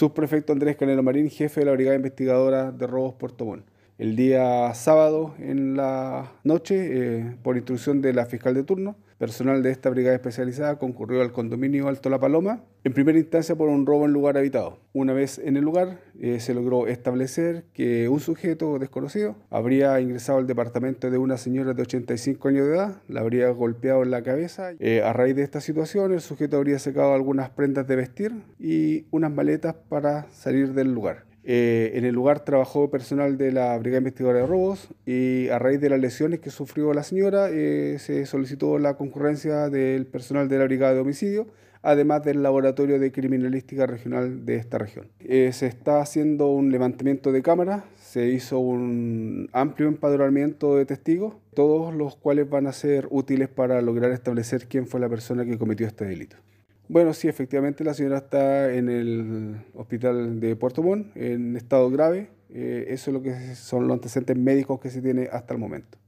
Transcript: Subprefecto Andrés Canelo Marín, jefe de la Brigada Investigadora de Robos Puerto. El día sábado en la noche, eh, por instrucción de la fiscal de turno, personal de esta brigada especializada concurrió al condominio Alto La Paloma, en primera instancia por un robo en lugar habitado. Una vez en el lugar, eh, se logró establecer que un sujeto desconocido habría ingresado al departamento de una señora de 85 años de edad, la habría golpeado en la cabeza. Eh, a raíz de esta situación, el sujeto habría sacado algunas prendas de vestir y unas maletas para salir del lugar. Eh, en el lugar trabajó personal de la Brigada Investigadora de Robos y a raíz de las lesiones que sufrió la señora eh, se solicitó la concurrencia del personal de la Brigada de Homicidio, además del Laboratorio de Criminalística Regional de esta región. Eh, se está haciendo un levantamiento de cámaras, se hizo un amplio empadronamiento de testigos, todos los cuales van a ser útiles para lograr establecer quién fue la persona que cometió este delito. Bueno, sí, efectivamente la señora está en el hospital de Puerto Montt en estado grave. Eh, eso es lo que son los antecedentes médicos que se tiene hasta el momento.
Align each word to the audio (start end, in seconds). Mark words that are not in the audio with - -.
Subprefecto 0.00 0.54
Andrés 0.54 0.78
Canelo 0.78 1.02
Marín, 1.02 1.28
jefe 1.28 1.60
de 1.60 1.66
la 1.66 1.72
Brigada 1.72 1.94
Investigadora 1.94 2.72
de 2.72 2.86
Robos 2.86 3.16
Puerto. 3.16 3.58
El 4.00 4.16
día 4.16 4.72
sábado 4.72 5.34
en 5.38 5.76
la 5.76 6.32
noche, 6.42 7.18
eh, 7.18 7.36
por 7.42 7.58
instrucción 7.58 8.00
de 8.00 8.14
la 8.14 8.24
fiscal 8.24 8.54
de 8.54 8.62
turno, 8.62 8.96
personal 9.18 9.62
de 9.62 9.70
esta 9.70 9.90
brigada 9.90 10.16
especializada 10.16 10.78
concurrió 10.78 11.20
al 11.20 11.32
condominio 11.32 11.86
Alto 11.86 12.08
La 12.08 12.18
Paloma, 12.18 12.64
en 12.82 12.94
primera 12.94 13.18
instancia 13.18 13.56
por 13.56 13.68
un 13.68 13.84
robo 13.84 14.06
en 14.06 14.14
lugar 14.14 14.38
habitado. 14.38 14.78
Una 14.94 15.12
vez 15.12 15.38
en 15.38 15.58
el 15.58 15.64
lugar, 15.64 16.00
eh, 16.18 16.40
se 16.40 16.54
logró 16.54 16.86
establecer 16.86 17.64
que 17.74 18.08
un 18.08 18.20
sujeto 18.20 18.78
desconocido 18.78 19.36
habría 19.50 20.00
ingresado 20.00 20.38
al 20.38 20.46
departamento 20.46 21.10
de 21.10 21.18
una 21.18 21.36
señora 21.36 21.74
de 21.74 21.82
85 21.82 22.48
años 22.48 22.68
de 22.68 22.76
edad, 22.76 23.02
la 23.06 23.20
habría 23.20 23.50
golpeado 23.50 24.02
en 24.02 24.12
la 24.12 24.22
cabeza. 24.22 24.72
Eh, 24.78 25.02
a 25.02 25.12
raíz 25.12 25.36
de 25.36 25.42
esta 25.42 25.60
situación, 25.60 26.14
el 26.14 26.22
sujeto 26.22 26.56
habría 26.56 26.78
sacado 26.78 27.12
algunas 27.12 27.50
prendas 27.50 27.86
de 27.86 27.96
vestir 27.96 28.32
y 28.58 29.04
unas 29.10 29.30
maletas 29.30 29.74
para 29.90 30.26
salir 30.30 30.72
del 30.72 30.90
lugar. 30.94 31.29
Eh, 31.44 31.92
en 31.94 32.04
el 32.04 32.14
lugar 32.14 32.44
trabajó 32.44 32.90
personal 32.90 33.38
de 33.38 33.52
la 33.52 33.76
Brigada 33.78 33.98
Investigadora 33.98 34.40
de 34.40 34.46
Robos 34.46 34.88
y 35.06 35.48
a 35.48 35.58
raíz 35.58 35.80
de 35.80 35.88
las 35.88 35.98
lesiones 35.98 36.40
que 36.40 36.50
sufrió 36.50 36.92
la 36.92 37.02
señora 37.02 37.48
eh, 37.50 37.96
se 37.98 38.26
solicitó 38.26 38.78
la 38.78 38.94
concurrencia 38.94 39.70
del 39.70 40.06
personal 40.06 40.48
de 40.48 40.58
la 40.58 40.64
Brigada 40.64 40.94
de 40.94 41.00
Homicidio, 41.00 41.46
además 41.82 42.22
del 42.24 42.42
Laboratorio 42.42 42.98
de 42.98 43.10
Criminalística 43.10 43.86
Regional 43.86 44.44
de 44.44 44.56
esta 44.56 44.76
región. 44.76 45.06
Eh, 45.20 45.50
se 45.52 45.66
está 45.66 46.00
haciendo 46.00 46.48
un 46.48 46.70
levantamiento 46.70 47.32
de 47.32 47.40
cámaras, 47.40 47.84
se 47.96 48.26
hizo 48.26 48.58
un 48.58 49.48
amplio 49.52 49.88
empadronamiento 49.88 50.76
de 50.76 50.84
testigos, 50.84 51.34
todos 51.54 51.94
los 51.94 52.16
cuales 52.16 52.50
van 52.50 52.66
a 52.66 52.72
ser 52.72 53.06
útiles 53.10 53.48
para 53.48 53.80
lograr 53.80 54.12
establecer 54.12 54.66
quién 54.66 54.86
fue 54.86 55.00
la 55.00 55.08
persona 55.08 55.46
que 55.46 55.56
cometió 55.56 55.86
este 55.86 56.04
delito. 56.04 56.36
Bueno, 56.90 57.14
sí, 57.14 57.28
efectivamente 57.28 57.84
la 57.84 57.94
señora 57.94 58.18
está 58.18 58.74
en 58.74 58.88
el 58.88 59.64
hospital 59.74 60.40
de 60.40 60.56
Puerto 60.56 60.82
Montt 60.82 61.16
en 61.16 61.54
estado 61.56 61.88
grave. 61.88 62.30
Eh, 62.48 62.86
eso 62.88 63.10
es 63.10 63.14
lo 63.14 63.22
que 63.22 63.54
son 63.54 63.86
los 63.86 63.94
antecedentes 63.94 64.36
médicos 64.36 64.80
que 64.80 64.90
se 64.90 65.00
tiene 65.00 65.28
hasta 65.30 65.54
el 65.54 65.60
momento. 65.60 65.98